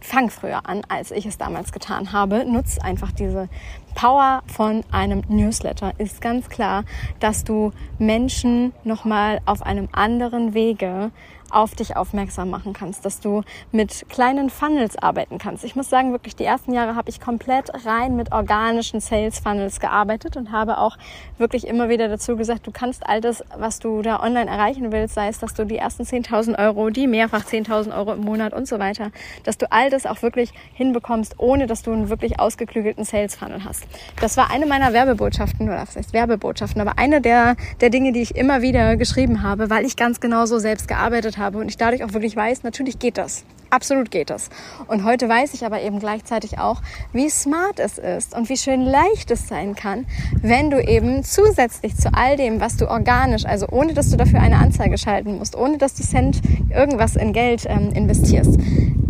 [0.00, 2.44] fang früher an, als ich es damals getan habe.
[2.44, 3.48] Nutz einfach diese
[3.94, 5.92] Power von einem Newsletter.
[5.98, 6.82] Ist ganz klar,
[7.20, 11.12] dass du Menschen nochmal auf einem anderen Wege
[11.54, 15.64] auf dich aufmerksam machen kannst, dass du mit kleinen Funnels arbeiten kannst.
[15.64, 19.80] Ich muss sagen, wirklich die ersten Jahre habe ich komplett rein mit organischen Sales Funnels
[19.80, 20.96] gearbeitet und habe auch
[21.38, 25.14] wirklich immer wieder dazu gesagt, du kannst all das, was du da online erreichen willst,
[25.14, 28.66] sei es, dass du die ersten 10.000 Euro, die mehrfach 10.000 Euro im Monat und
[28.66, 29.10] so weiter,
[29.44, 33.64] dass du all das auch wirklich hinbekommst, ohne dass du einen wirklich ausgeklügelten Sales Funnel
[33.64, 33.84] hast.
[34.20, 38.22] Das war eine meiner Werbebotschaften, oder was heißt Werbebotschaften, aber eine der, der Dinge, die
[38.22, 41.68] ich immer wieder geschrieben habe, weil ich ganz genau so selbst gearbeitet habe habe und
[41.68, 43.44] ich dadurch auch wirklich weiß, natürlich geht das.
[43.70, 44.50] Absolut geht das.
[44.86, 46.80] Und heute weiß ich aber eben gleichzeitig auch,
[47.12, 50.06] wie smart es ist und wie schön leicht es sein kann,
[50.40, 54.40] wenn du eben zusätzlich zu all dem, was du organisch, also ohne dass du dafür
[54.40, 58.58] eine Anzeige schalten musst, ohne dass du Cent irgendwas in Geld ähm, investierst,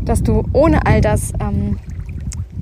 [0.05, 1.79] dass du ohne all das ähm,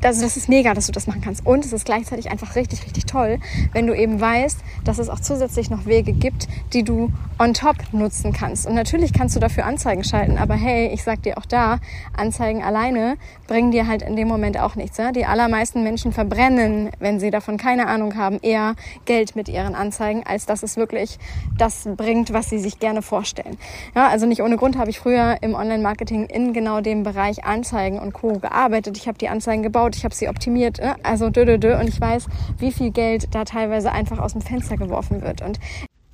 [0.02, 1.46] das, das ist mega, dass du das machen kannst.
[1.46, 3.38] Und es ist gleichzeitig einfach richtig, richtig toll,
[3.72, 7.76] wenn du eben weißt, dass es auch zusätzlich noch Wege gibt, die du on top
[7.92, 8.66] nutzen kannst.
[8.66, 11.78] Und natürlich kannst du dafür Anzeigen schalten, aber hey, ich sag dir auch da,
[12.16, 14.98] Anzeigen alleine bringen dir halt in dem Moment auch nichts.
[14.98, 15.12] Ja?
[15.12, 20.22] Die allermeisten Menschen verbrennen, wenn sie davon keine Ahnung haben, eher Geld mit ihren Anzeigen,
[20.24, 21.18] als dass es wirklich
[21.58, 23.56] das bringt, was sie sich gerne vorstellen.
[23.94, 27.98] Ja, also nicht ohne Grund habe ich früher im Online-Marketing in genau dem Bereich Anzeigen
[27.98, 28.38] und Co.
[28.38, 28.96] gearbeitet.
[28.96, 30.96] Ich habe die Anzeigen gebaut, ich habe sie optimiert, ne?
[31.02, 32.26] also dö, dö, dö, und ich weiß,
[32.58, 35.42] wie viel Geld da teilweise einfach aus dem Fenster geworfen wird.
[35.42, 35.58] Und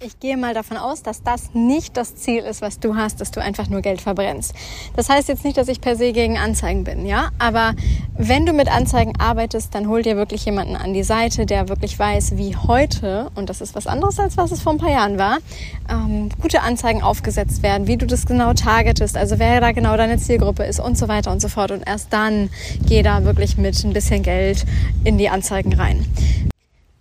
[0.01, 3.33] ich gehe mal davon aus, dass das nicht das Ziel ist, was du hast, dass
[3.33, 4.55] du einfach nur Geld verbrennst.
[4.95, 7.31] Das heißt jetzt nicht, dass ich per se gegen Anzeigen bin, ja.
[7.41, 7.75] Aber
[8.17, 11.99] wenn du mit Anzeigen arbeitest, dann hol dir wirklich jemanden an die Seite, der wirklich
[11.99, 15.19] weiß, wie heute, und das ist was anderes als was es vor ein paar Jahren
[15.19, 15.39] war,
[15.91, 20.19] ähm, gute Anzeigen aufgesetzt werden, wie du das genau targetest, also wer da genau deine
[20.19, 21.73] Zielgruppe ist und so weiter und so fort.
[21.73, 22.51] Und erst dann
[22.87, 24.65] geh da wirklich mit ein bisschen Geld
[25.03, 26.07] in die Anzeigen rein.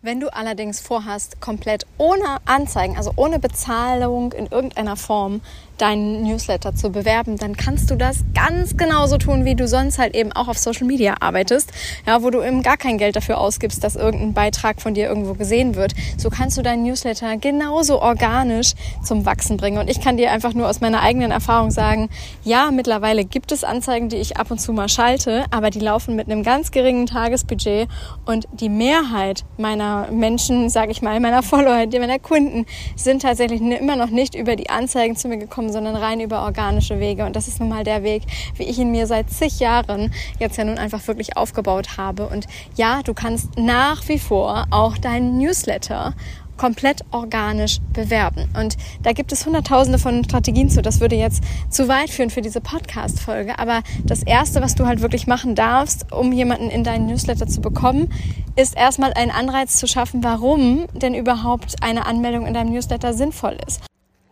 [0.03, 5.41] Wenn du allerdings vorhast, komplett ohne Anzeigen, also ohne Bezahlung in irgendeiner Form
[5.78, 10.16] deinen Newsletter zu bewerben, dann kannst du das ganz genauso tun, wie du sonst halt
[10.16, 11.72] eben auch auf Social Media arbeitest,
[12.06, 15.34] ja, wo du eben gar kein Geld dafür ausgibst, dass irgendein Beitrag von dir irgendwo
[15.34, 15.94] gesehen wird.
[16.18, 19.78] So kannst du deinen Newsletter genauso organisch zum Wachsen bringen.
[19.78, 22.10] Und ich kann dir einfach nur aus meiner eigenen Erfahrung sagen,
[22.44, 26.16] ja, mittlerweile gibt es Anzeigen, die ich ab und zu mal schalte, aber die laufen
[26.16, 27.88] mit einem ganz geringen Tagesbudget
[28.26, 33.96] und die Mehrheit meiner Menschen, sage ich mal, meiner Follower, meiner Kunden sind tatsächlich immer
[33.96, 37.25] noch nicht über die Anzeigen zu mir gekommen, sondern rein über organische Wege.
[37.25, 38.23] Und das ist nun mal der Weg,
[38.56, 42.27] wie ich ihn mir seit zig Jahren jetzt ja nun einfach wirklich aufgebaut habe.
[42.27, 46.13] Und ja, du kannst nach wie vor auch deinen Newsletter
[46.58, 48.49] komplett organisch bewerben.
[48.60, 50.82] Und da gibt es hunderttausende von Strategien zu.
[50.82, 53.58] Das würde jetzt zu weit führen für diese Podcast-Folge.
[53.60, 57.62] Aber das erste, was du halt wirklich machen darfst, um jemanden in deinen Newsletter zu
[57.62, 58.12] bekommen,
[58.56, 63.58] ist erstmal einen Anreiz zu schaffen, warum denn überhaupt eine Anmeldung in deinem Newsletter sinnvoll
[63.65, 63.87] ist.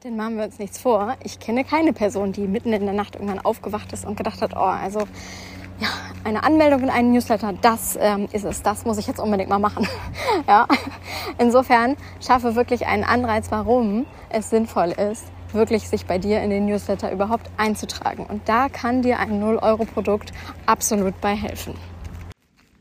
[0.05, 1.15] Denn machen wir uns nichts vor.
[1.23, 4.55] Ich kenne keine Person, die mitten in der Nacht irgendwann aufgewacht ist und gedacht hat,
[4.55, 4.99] oh, also
[5.79, 5.87] ja,
[6.23, 8.61] eine Anmeldung in einen Newsletter, das ähm, ist es.
[8.61, 9.87] Das muss ich jetzt unbedingt mal machen.
[10.47, 10.67] ja.
[11.39, 16.67] Insofern schaffe wirklich einen Anreiz, warum es sinnvoll ist, wirklich sich bei dir in den
[16.67, 18.27] Newsletter überhaupt einzutragen.
[18.27, 20.33] Und da kann dir ein 0-Euro-Produkt
[20.67, 21.73] absolut bei helfen.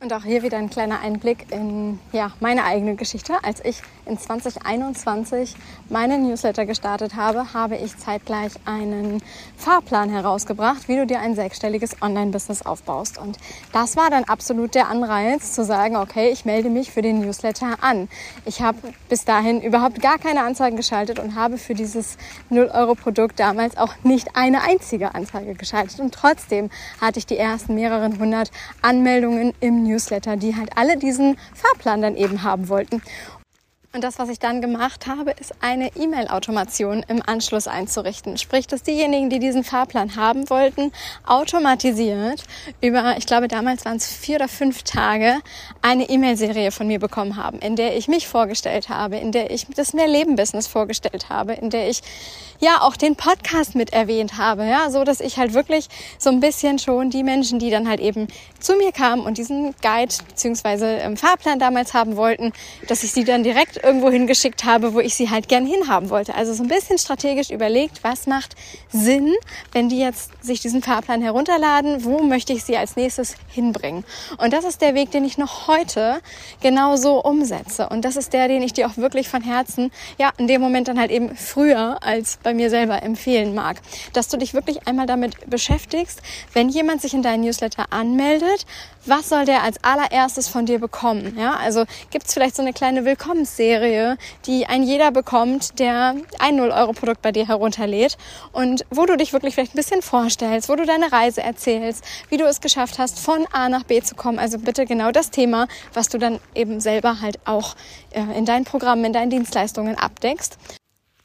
[0.02, 3.32] Und auch hier wieder ein kleiner Einblick in ja, meine eigene Geschichte.
[3.42, 5.54] Als ich in 2021
[5.88, 9.22] meinen Newsletter gestartet habe, habe ich zeitgleich einen
[9.56, 13.18] Fahrplan herausgebracht, wie du dir ein sechsstelliges Online-Business aufbaust.
[13.18, 13.38] Und
[13.72, 17.76] das war dann absolut der Anreiz zu sagen, okay, ich melde mich für den Newsletter
[17.80, 18.08] an.
[18.44, 22.16] Ich habe bis dahin überhaupt gar keine Anzeigen geschaltet und habe für dieses
[22.50, 26.00] 0-Euro-Produkt damals auch nicht eine einzige Anzeige geschaltet.
[26.00, 28.50] Und trotzdem hatte ich die ersten mehreren hundert
[28.82, 33.02] Anmeldungen im Newsletter Newsletter, die halt alle diesen Fahrplan dann eben haben wollten.
[33.94, 38.37] Und das, was ich dann gemacht habe, ist eine E-Mail-Automation im Anschluss einzurichten.
[38.38, 40.90] Sprich, dass diejenigen, die diesen Fahrplan haben wollten,
[41.24, 42.42] automatisiert
[42.80, 45.37] über, ich glaube, damals waren es vier oder fünf Tage,
[45.80, 49.68] eine E-Mail-Serie von mir bekommen haben, in der ich mich vorgestellt habe, in der ich
[49.76, 52.02] das Mehrleben-Business vorgestellt habe, in der ich
[52.64, 56.40] ja auch den Podcast mit erwähnt habe, ja, so dass ich halt wirklich so ein
[56.40, 58.27] bisschen schon die Menschen, die dann halt eben
[58.59, 62.53] zu mir kamen und diesen Guide beziehungsweise ähm, Fahrplan damals haben wollten,
[62.88, 66.35] dass ich sie dann direkt irgendwo hingeschickt habe, wo ich sie halt gern hinhaben wollte.
[66.35, 68.57] Also so ein bisschen strategisch überlegt, was macht
[68.90, 69.35] Sinn,
[69.72, 74.05] wenn die jetzt sich diesen Fahrplan herunterladen, wo möchte ich sie als nächstes hinbringen.
[74.38, 76.20] Und das ist der Weg, den ich noch heute
[76.62, 77.88] genauso umsetze.
[77.90, 80.88] Und das ist der, den ich dir auch wirklich von Herzen, ja, in dem Moment
[80.88, 83.80] dann halt eben früher als bei mir selber empfehlen mag.
[84.12, 88.66] Dass du dich wirklich einmal damit beschäftigst, wenn jemand sich in deinen Newsletter anmeldet,
[89.06, 91.36] was soll der als allererstes von dir bekommen?
[91.38, 96.58] Ja, also gibt es vielleicht so eine kleine Willkommensserie, die ein jeder bekommt, der ein
[96.58, 98.16] 0-Euro-Produkt bei dir herunterlädt
[98.52, 102.38] und wo du dich wirklich vielleicht ein bisschen vorstellst, wo du deine Reise erzählst, wie
[102.38, 104.38] du es geschafft hast, von A nach B zu kommen.
[104.38, 107.74] Also bitte genau das Thema, was du dann eben selber halt auch
[108.12, 110.56] äh, in deinen Programmen, in deinen Dienstleistungen abdeckst.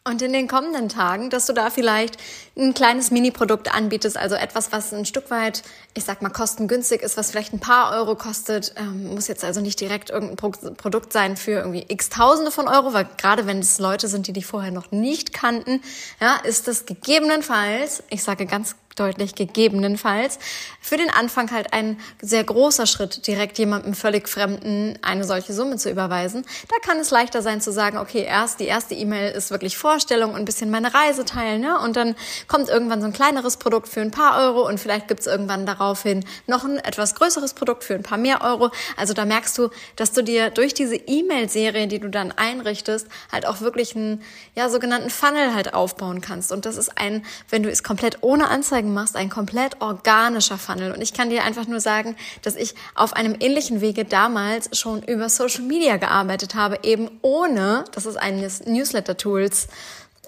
[0.03, 2.17] Und in den kommenden Tagen, dass du da vielleicht
[2.59, 7.17] ein kleines Mini-Produkt anbietest, also etwas, was ein Stück weit, ich sag mal, kostengünstig ist,
[7.17, 11.13] was vielleicht ein paar Euro kostet, ähm, muss jetzt also nicht direkt irgendein Pro Produkt
[11.13, 14.45] sein für irgendwie x Tausende von Euro, weil gerade wenn es Leute sind, die dich
[14.45, 15.81] vorher noch nicht kannten,
[16.19, 20.39] ja, ist das gegebenenfalls, ich sage ganz deutlich gegebenenfalls.
[20.81, 25.77] Für den Anfang halt ein sehr großer Schritt, direkt jemandem völlig Fremden eine solche Summe
[25.77, 26.45] zu überweisen.
[26.67, 30.31] Da kann es leichter sein zu sagen, okay, erst die erste E-Mail ist wirklich Vorstellung
[30.31, 31.79] und ein bisschen meine Reise teilen, ne?
[31.79, 32.15] Und dann
[32.49, 36.25] kommt irgendwann so ein kleineres Produkt für ein paar Euro und vielleicht gibt's irgendwann daraufhin
[36.47, 38.71] noch ein etwas größeres Produkt für ein paar mehr Euro.
[38.97, 43.45] Also da merkst du, dass du dir durch diese E-Mail-Serie, die du dann einrichtest, halt
[43.45, 44.23] auch wirklich einen
[44.55, 46.51] ja, sogenannten Funnel halt aufbauen kannst.
[46.51, 50.91] Und das ist ein, wenn du es komplett ohne Anzeigen machst, ein komplett organischer Funnel.
[50.91, 55.03] Und ich kann dir einfach nur sagen, dass ich auf einem ähnlichen Wege damals schon
[55.03, 59.67] über Social Media gearbeitet habe, eben ohne, das ist eines Newsletter-Tools,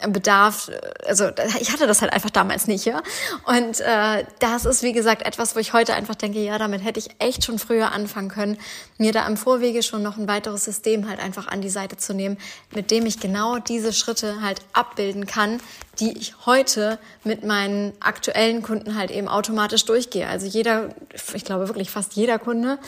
[0.07, 0.69] Bedarf,
[1.05, 3.01] also ich hatte das halt einfach damals nicht, ja.
[3.45, 6.99] Und äh, das ist, wie gesagt, etwas, wo ich heute einfach denke, ja, damit hätte
[6.99, 8.57] ich echt schon früher anfangen können,
[8.97, 12.13] mir da im Vorwege schon noch ein weiteres System halt einfach an die Seite zu
[12.13, 12.37] nehmen,
[12.73, 15.59] mit dem ich genau diese Schritte halt abbilden kann,
[15.99, 20.27] die ich heute mit meinen aktuellen Kunden halt eben automatisch durchgehe.
[20.27, 20.89] Also jeder,
[21.33, 22.79] ich glaube wirklich fast jeder Kunde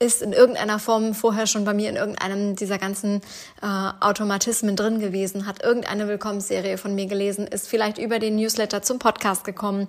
[0.00, 3.20] ist in irgendeiner Form vorher schon bei mir in irgendeinem dieser ganzen
[3.62, 3.66] äh,
[4.00, 9.00] Automatismen drin gewesen, hat irgendeine Willkommensserie von mir gelesen, ist vielleicht über den Newsletter zum
[9.00, 9.88] Podcast gekommen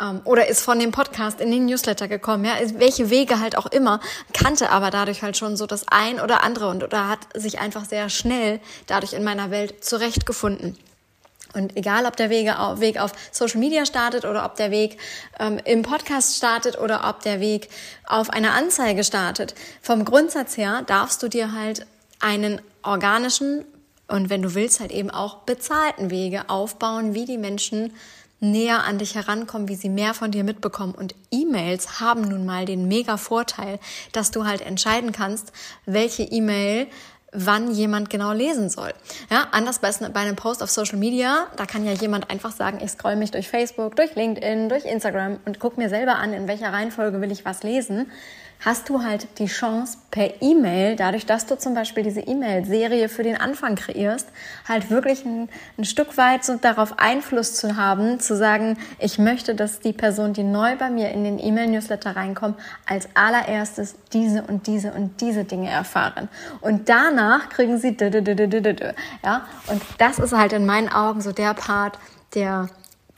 [0.00, 3.66] ähm, oder ist von dem Podcast in den Newsletter gekommen, ja, welche Wege halt auch
[3.66, 3.98] immer,
[4.32, 7.84] kannte aber dadurch halt schon so das ein oder andere und oder hat sich einfach
[7.84, 10.76] sehr schnell dadurch in meiner Welt zurechtgefunden.
[11.54, 14.98] Und egal, ob der Wege Weg auf Social Media startet oder ob der Weg
[15.38, 17.68] ähm, im Podcast startet oder ob der Weg
[18.06, 21.86] auf einer Anzeige startet, vom Grundsatz her darfst du dir halt
[22.20, 23.64] einen organischen
[24.08, 27.92] und wenn du willst halt eben auch bezahlten Wege aufbauen, wie die Menschen
[28.40, 30.94] näher an dich herankommen, wie sie mehr von dir mitbekommen.
[30.94, 33.78] Und E-Mails haben nun mal den mega Vorteil,
[34.12, 35.52] dass du halt entscheiden kannst,
[35.86, 36.86] welche E-Mail
[37.32, 38.92] wann jemand genau lesen soll.
[39.30, 42.90] Ja, anders bei, einem Post auf Social Media, da kann ja jemand einfach sagen, ich
[42.90, 46.72] scroll mich durch Facebook, durch LinkedIn, durch Instagram und guck mir selber an, in welcher
[46.72, 48.10] Reihenfolge will ich was lesen
[48.64, 53.22] hast du halt die Chance per E-Mail, dadurch, dass du zum Beispiel diese E-Mail-Serie für
[53.22, 54.28] den Anfang kreierst,
[54.68, 59.54] halt wirklich ein, ein Stück weit so darauf Einfluss zu haben, zu sagen, ich möchte,
[59.54, 64.66] dass die Person, die neu bei mir in den E-Mail-Newsletter reinkommt, als allererstes diese und
[64.66, 66.28] diese und diese Dinge erfahren.
[66.60, 67.96] Und danach kriegen sie
[69.24, 71.98] ja, und das ist halt in meinen Augen so der Part,
[72.34, 72.68] der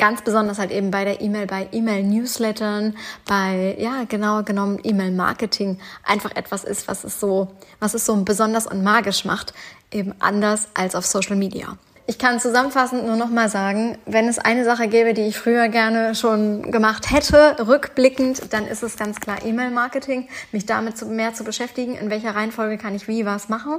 [0.01, 6.35] ganz besonders halt eben bei der E-Mail, bei E-Mail-Newslettern, bei, ja, genau genommen E-Mail-Marketing einfach
[6.35, 7.49] etwas ist, was es so,
[7.81, 9.53] was es so besonders und magisch macht,
[9.93, 11.77] eben anders als auf Social Media.
[12.07, 15.69] Ich kann zusammenfassend nur noch mal sagen, wenn es eine Sache gäbe, die ich früher
[15.69, 21.45] gerne schon gemacht hätte, rückblickend, dann ist es ganz klar E-Mail-Marketing, mich damit mehr zu
[21.45, 23.77] beschäftigen, in welcher Reihenfolge kann ich wie was machen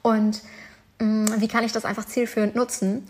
[0.00, 0.40] und
[1.00, 3.06] mh, mm, wie kann ich das einfach zielführend nutzen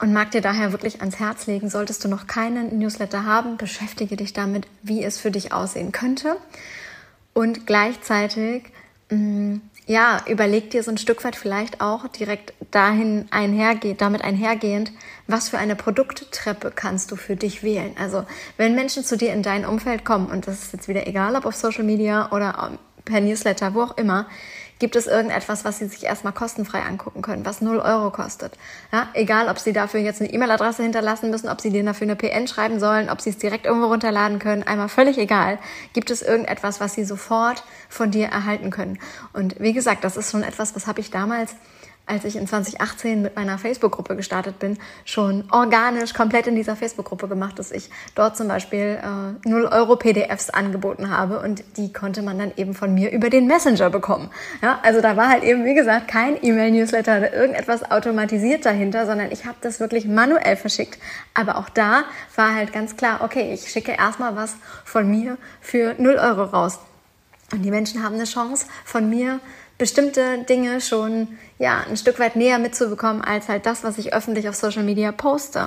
[0.00, 4.16] und mag dir daher wirklich ans Herz legen, solltest du noch keinen Newsletter haben, beschäftige
[4.16, 6.36] dich damit, wie es für dich aussehen könnte.
[7.34, 8.64] Und gleichzeitig,
[9.10, 14.22] mh, mm, ja, überleg dir so ein Stück weit vielleicht auch direkt dahin einhergeht, damit
[14.22, 14.92] einhergehend,
[15.26, 17.96] was für eine Produkttreppe kannst du für dich wählen.
[17.98, 18.24] Also,
[18.56, 21.44] wenn Menschen zu dir in dein Umfeld kommen, und das ist jetzt wieder egal, ob
[21.44, 24.26] auf Social Media oder per Newsletter, wo auch immer,
[24.80, 28.54] Gibt es irgendetwas, was Sie sich erstmal kostenfrei angucken können, was 0 Euro kostet?
[28.90, 32.16] Ja, egal, ob Sie dafür jetzt eine E-Mail-Adresse hinterlassen müssen, ob Sie denen dafür eine
[32.16, 35.58] PN schreiben sollen, ob Sie es direkt irgendwo runterladen können, einmal völlig egal.
[35.92, 38.98] Gibt es irgendetwas, was Sie sofort von dir erhalten können?
[39.34, 41.54] Und wie gesagt, das ist schon etwas, was habe ich damals
[42.06, 47.28] als ich in 2018 mit meiner Facebook-Gruppe gestartet bin, schon organisch komplett in dieser Facebook-Gruppe
[47.28, 52.22] gemacht, dass ich dort zum Beispiel äh, 0 Euro PDFs angeboten habe und die konnte
[52.22, 54.30] man dann eben von mir über den Messenger bekommen.
[54.60, 59.30] Ja, also da war halt eben, wie gesagt, kein E-Mail-Newsletter oder irgendetwas automatisiert dahinter, sondern
[59.30, 60.98] ich habe das wirklich manuell verschickt.
[61.34, 62.02] Aber auch da
[62.34, 66.80] war halt ganz klar, okay, ich schicke erstmal was von mir für 0 Euro raus.
[67.52, 69.40] Und die Menschen haben eine Chance, von mir
[69.80, 71.26] bestimmte Dinge schon
[71.58, 75.10] ja ein Stück weit näher mitzubekommen als halt das, was ich öffentlich auf Social Media
[75.10, 75.64] poste.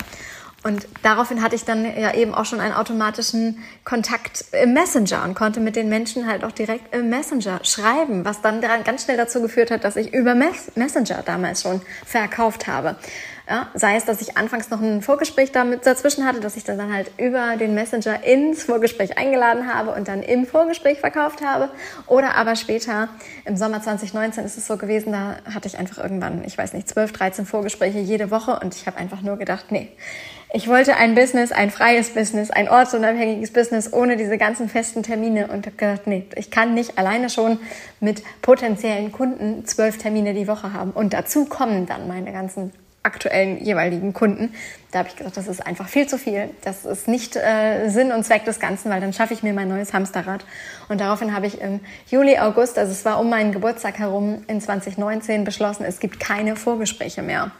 [0.64, 5.34] Und daraufhin hatte ich dann ja eben auch schon einen automatischen Kontakt im Messenger und
[5.34, 9.42] konnte mit den Menschen halt auch direkt im Messenger schreiben, was dann ganz schnell dazu
[9.42, 12.96] geführt hat, dass ich über Messenger damals schon verkauft habe.
[13.50, 16.94] Ja, sei es, dass ich anfangs noch ein Vorgespräch damit dazwischen hatte, dass ich dann
[16.94, 21.70] halt über den Messenger ins Vorgespräch eingeladen habe und dann im Vorgespräch verkauft habe.
[22.08, 23.10] Oder aber später,
[23.44, 26.88] im Sommer 2019 ist es so gewesen, da hatte ich einfach irgendwann, ich weiß nicht,
[26.88, 29.90] 12, 13 Vorgespräche jede Woche und ich habe einfach nur gedacht, nee,
[30.54, 35.48] ich wollte ein Business, ein freies Business, ein ortsunabhängiges Business ohne diese ganzen festen Termine
[35.48, 37.60] und habe gedacht, nee, ich kann nicht alleine schon
[38.00, 40.92] mit potenziellen Kunden zwölf Termine die Woche haben.
[40.92, 42.72] Und dazu kommen dann meine ganzen
[43.04, 44.54] aktuellen jeweiligen Kunden.
[44.92, 46.50] Da habe ich gesagt, das ist einfach viel zu viel.
[46.64, 49.68] Das ist nicht äh, Sinn und Zweck des Ganzen, weil dann schaffe ich mir mein
[49.68, 50.46] neues Hamsterrad.
[50.88, 54.62] Und daraufhin habe ich im Juli, August, also es war um meinen Geburtstag herum in
[54.62, 57.52] 2019 beschlossen, es gibt keine Vorgespräche mehr.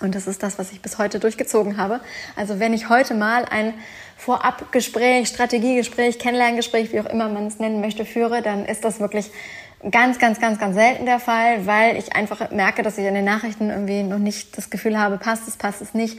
[0.00, 2.00] Und das ist das, was ich bis heute durchgezogen habe.
[2.36, 3.72] Also wenn ich heute mal ein
[4.18, 9.30] Vorabgespräch, Strategiegespräch, Kennenlerngespräch, wie auch immer man es nennen möchte, führe, dann ist das wirklich
[9.90, 13.24] ganz, ganz, ganz, ganz selten der Fall, weil ich einfach merke, dass ich in den
[13.24, 16.18] Nachrichten irgendwie noch nicht das Gefühl habe, passt es, passt es nicht.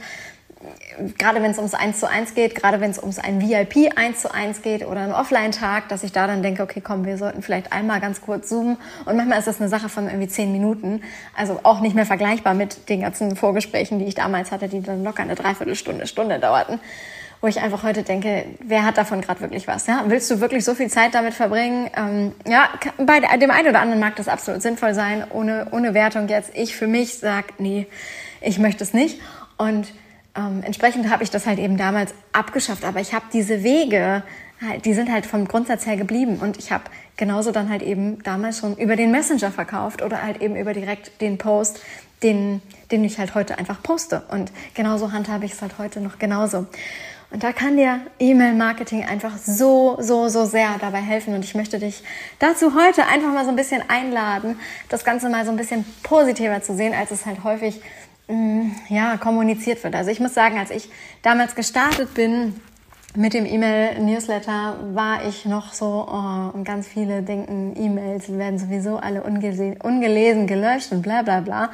[1.18, 4.22] Gerade wenn es ums Eins zu eins geht, gerade wenn es ums ein VIP Eins
[4.22, 7.42] zu eins geht oder einen Offline-Tag, dass ich da dann denke, okay, komm, wir sollten
[7.42, 8.76] vielleicht einmal ganz kurz zoomen.
[9.04, 11.02] Und manchmal ist das eine Sache von irgendwie zehn Minuten.
[11.36, 15.04] Also auch nicht mehr vergleichbar mit den ganzen Vorgesprächen, die ich damals hatte, die dann
[15.04, 16.80] locker eine Dreiviertelstunde, Stunde dauerten
[17.40, 19.86] wo ich einfach heute denke, wer hat davon gerade wirklich was?
[19.86, 20.04] Ja?
[20.06, 21.90] Willst du wirklich so viel Zeit damit verbringen?
[21.96, 26.28] Ähm, ja, bei dem einen oder anderen mag das absolut sinnvoll sein, ohne, ohne Wertung
[26.28, 26.50] jetzt.
[26.54, 27.86] Ich für mich sage, nee,
[28.40, 29.20] ich möchte es nicht.
[29.56, 29.92] Und
[30.36, 32.84] ähm, entsprechend habe ich das halt eben damals abgeschafft.
[32.84, 34.22] Aber ich habe diese Wege,
[34.66, 36.38] halt, die sind halt vom Grundsatz her geblieben.
[36.40, 36.84] Und ich habe
[37.16, 41.20] genauso dann halt eben damals schon über den Messenger verkauft oder halt eben über direkt
[41.20, 41.80] den Post,
[42.22, 44.22] den, den ich halt heute einfach poste.
[44.30, 46.66] Und genauso handhabe ich es halt heute noch genauso.
[47.30, 51.34] Und da kann dir E-Mail-Marketing einfach so, so, so sehr dabei helfen.
[51.34, 52.02] Und ich möchte dich
[52.38, 56.62] dazu heute einfach mal so ein bisschen einladen, das Ganze mal so ein bisschen positiver
[56.62, 57.82] zu sehen, als es halt häufig
[58.28, 59.94] mm, ja, kommuniziert wird.
[59.94, 60.88] Also ich muss sagen, als ich
[61.22, 62.58] damals gestartet bin,
[63.14, 68.98] mit dem E-Mail-Newsletter war ich noch so, oh, und ganz viele denken, E-Mails werden sowieso
[68.98, 71.70] alle ungelesen, gelöscht und bla bla bla.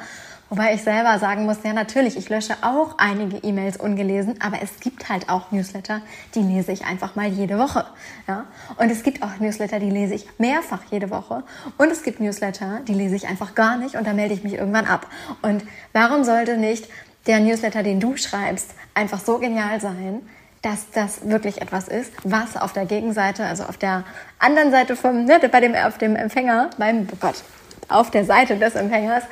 [0.49, 4.79] Wobei ich selber sagen muss, ja natürlich, ich lösche auch einige E-Mails ungelesen, aber es
[4.79, 6.01] gibt halt auch Newsletter,
[6.35, 7.83] die lese ich einfach mal jede Woche.
[8.27, 8.45] Ja?
[8.77, 11.43] Und es gibt auch Newsletter, die lese ich mehrfach jede Woche.
[11.79, 14.53] Und es gibt Newsletter, die lese ich einfach gar nicht und da melde ich mich
[14.53, 15.07] irgendwann ab.
[15.41, 16.87] Und warum sollte nicht
[17.25, 20.21] der Newsletter, den du schreibst, einfach so genial sein,
[20.61, 24.03] dass das wirklich etwas ist, was auf der Gegenseite, also auf der
[24.37, 27.43] anderen Seite vom, ne, bei dem, auf dem Empfänger, beim, oh Gott,
[27.87, 29.23] auf der Seite des Empfängers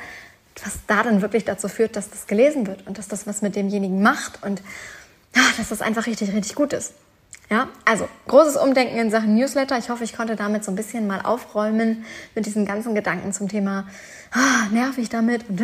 [0.62, 3.56] was da dann wirklich dazu führt, dass das gelesen wird und dass das was mit
[3.56, 4.62] demjenigen macht und
[5.34, 6.94] ja, dass das einfach richtig, richtig gut ist.
[7.50, 9.76] Ja, also großes Umdenken in Sachen Newsletter.
[9.76, 13.48] Ich hoffe, ich konnte damit so ein bisschen mal aufräumen mit diesen ganzen Gedanken zum
[13.48, 13.86] Thema
[14.32, 15.60] ah, nervig damit und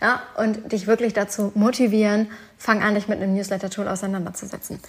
[0.00, 4.80] ja, und dich wirklich dazu motivieren, fang an, dich mit einem Newsletter-Tool auseinanderzusetzen.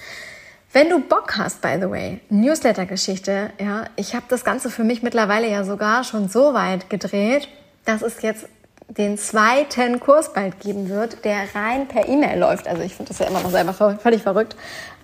[0.73, 5.03] Wenn du Bock hast, by the way, Newsletter-Geschichte, ja, ich habe das Ganze für mich
[5.03, 7.47] mittlerweile ja sogar schon so weit gedreht,
[7.85, 8.47] dass es jetzt
[8.89, 12.67] den zweiten Kurs bald geben wird, der rein per E-Mail läuft.
[12.67, 14.55] Also ich finde das ja immer noch selber völlig verrückt.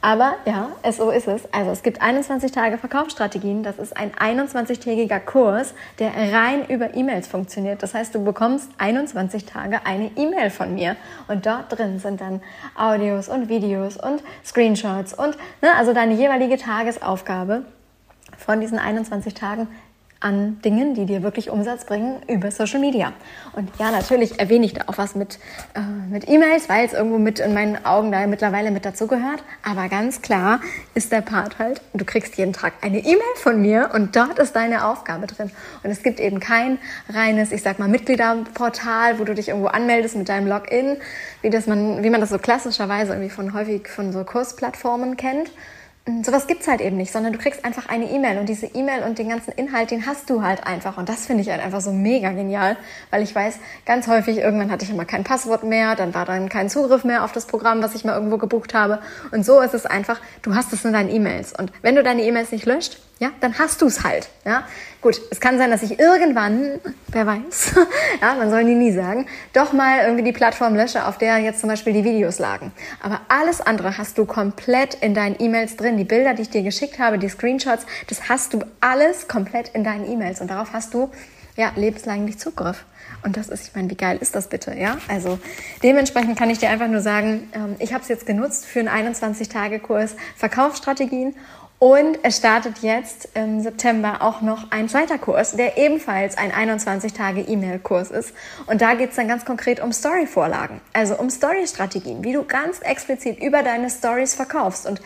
[0.02, 1.42] Aber ja, so ist es.
[1.54, 3.64] Also es gibt 21 Tage Verkaufsstrategien.
[3.64, 7.84] Das ist ein 21-tägiger Kurs, der rein über E-Mails funktioniert.
[7.84, 10.96] Das heißt, du bekommst 21 Tage eine E-Mail von mir.
[11.28, 12.42] Und dort drin sind dann
[12.76, 17.64] Audios und Videos und Screenshots und ne, also deine jeweilige Tagesaufgabe
[18.38, 19.68] von diesen 21 Tagen
[20.24, 23.12] an Dingen, die dir wirklich Umsatz bringen über Social Media.
[23.54, 25.38] Und ja, natürlich erwähne ich da auch was mit,
[25.76, 29.44] äh, mit E-Mails, weil es irgendwo mit in meinen Augen da mittlerweile mit dazugehört.
[29.64, 30.62] Aber ganz klar
[30.94, 34.56] ist der Part halt, du kriegst jeden Tag eine E-Mail von mir und dort ist
[34.56, 35.52] deine Aufgabe drin.
[35.84, 40.16] Und es gibt eben kein reines, ich sag mal, Mitgliederportal, wo du dich irgendwo anmeldest
[40.16, 40.98] mit deinem Login,
[41.42, 45.52] wie, das man, wie man das so klassischerweise irgendwie von häufig von so Kursplattformen kennt,
[46.24, 49.18] sowas gibt's halt eben nicht, sondern du kriegst einfach eine E-Mail und diese E-Mail und
[49.20, 50.98] den ganzen Inhalt, den hast du halt einfach.
[50.98, 52.76] Und das finde ich halt einfach so mega genial,
[53.10, 56.50] weil ich weiß, ganz häufig irgendwann hatte ich immer kein Passwort mehr, dann war dann
[56.50, 59.00] kein Zugriff mehr auf das Programm, was ich mal irgendwo gebucht habe.
[59.32, 61.54] Und so ist es einfach, du hast es in deinen E-Mails.
[61.58, 64.30] Und wenn du deine E-Mails nicht löscht, ja, dann hast du es halt.
[64.44, 64.68] Ja,
[65.02, 67.76] gut, es kann sein, dass ich irgendwann, wer weiß,
[68.22, 71.60] ja, man soll nie nie sagen, doch mal irgendwie die Plattform lösche, auf der jetzt
[71.60, 72.72] zum Beispiel die Videos lagen.
[73.02, 75.98] Aber alles andere hast du komplett in deinen E-Mails drin.
[75.98, 79.84] Die Bilder, die ich dir geschickt habe, die Screenshots, das hast du alles komplett in
[79.84, 81.10] deinen E-Mails und darauf hast du
[81.56, 82.84] ja lebenslang nicht Zugriff.
[83.24, 84.98] Und das ist, ich meine, wie geil ist das bitte, ja?
[85.08, 85.40] Also
[85.82, 89.14] dementsprechend kann ich dir einfach nur sagen, ähm, ich habe es jetzt genutzt für einen
[89.14, 91.36] 21-Tage-Kurs Verkaufsstrategien
[91.84, 98.10] und es startet jetzt im September auch noch ein zweiter Kurs, der ebenfalls ein 21-Tage-E-Mail-Kurs
[98.10, 98.34] ist.
[98.68, 102.80] Und da geht es dann ganz konkret um Story-Vorlagen, also um Story-Strategien, wie du ganz
[102.80, 104.88] explizit über deine Stories verkaufst.
[104.88, 105.02] Und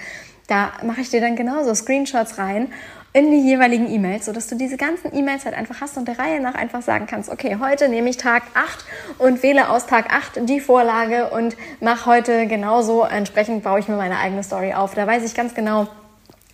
[0.46, 2.72] da mache ich dir dann genauso Screenshots rein
[3.12, 6.40] in die jeweiligen E-Mails, sodass du diese ganzen E-Mails halt einfach hast und der Reihe
[6.40, 8.86] nach einfach sagen kannst, okay, heute nehme ich Tag 8
[9.18, 13.96] und wähle aus Tag 8 die Vorlage und mache heute genauso, entsprechend baue ich mir
[13.96, 14.94] meine eigene Story auf.
[14.94, 15.88] Da weiß ich ganz genau,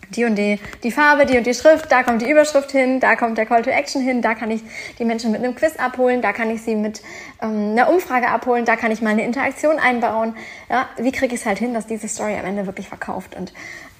[0.10, 3.16] die und die, die Farbe, die und die Schrift, da kommt die Überschrift hin, da
[3.16, 4.62] kommt der Call to Action hin, da kann ich
[4.99, 7.01] die Menschen mit einem Quiz abholen, da kann ich sie mit
[7.41, 10.36] ähm, einer Umfrage abholen, da kann ich mal eine Interaktion einbauen.
[10.70, 13.36] Ja, wie kriege ich es halt hin, dass diese Story am Ende wirklich verkauft?
[13.36, 13.54] Und,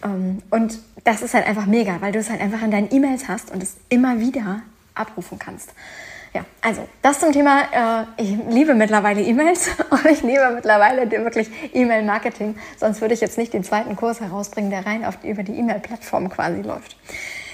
[0.04, 3.28] ähm, und das ist halt einfach mega, weil du es halt einfach in deinen E-Mails
[3.28, 4.62] hast und es immer wieder
[4.96, 5.74] abrufen kannst.
[6.34, 11.48] Ja, also das zum Thema, äh, ich liebe mittlerweile E-Mails und ich liebe mittlerweile wirklich
[11.74, 12.56] E-Mail-Marketing.
[12.78, 16.30] Sonst würde ich jetzt nicht den zweiten Kurs herausbringen, der rein auf, über die E-Mail-Plattform
[16.30, 16.98] quasi läuft.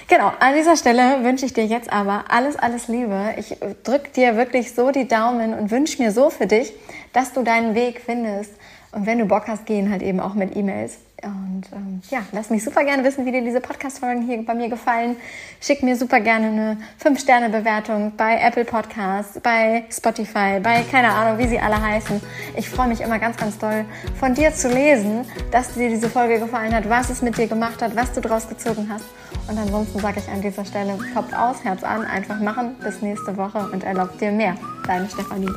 [0.08, 3.34] Genau, an dieser Stelle wünsche ich dir jetzt aber alles, alles Liebe.
[3.36, 6.72] Ich drücke dir wirklich so die Daumen und wünsche mir so für dich,
[7.12, 8.52] dass du deinen Weg findest.
[8.92, 10.98] Und wenn du Bock hast, gehen halt eben auch mit E-Mails.
[11.22, 14.68] Und ähm, ja, lass mich super gerne wissen, wie dir diese Podcast-Folgen hier bei mir
[14.68, 15.16] gefallen.
[15.60, 21.48] Schick mir super gerne eine 5-Sterne-Bewertung bei Apple Podcasts, bei Spotify, bei keine Ahnung, wie
[21.48, 22.20] sie alle heißen.
[22.56, 23.84] Ich freue mich immer ganz, ganz doll,
[24.18, 27.82] von dir zu lesen, dass dir diese Folge gefallen hat, was es mit dir gemacht
[27.82, 29.04] hat, was du draus gezogen hast.
[29.48, 32.76] Und ansonsten sage ich an dieser Stelle, Kopf aus, Herz an, einfach machen.
[32.82, 34.54] Bis nächste Woche und erlaubt dir mehr.
[34.86, 35.50] Deine Stefanie.